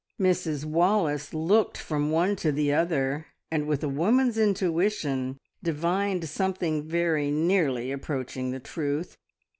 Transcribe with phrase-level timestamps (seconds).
[0.19, 6.87] Mrs Wallace looked from one to the other, and with a woman's intuition divined something
[6.87, 9.15] very nearly approaching the truth.